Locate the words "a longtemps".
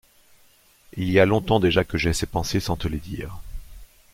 1.19-1.59